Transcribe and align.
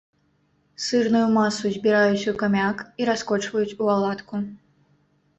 Сырную 0.83 1.25
масу 1.33 1.71
збіраюць 1.75 2.29
у 2.31 2.33
камяк 2.41 2.77
і 3.03 3.07
раскочваюць 3.09 3.75
у 3.83 3.91
аладку. 3.97 4.35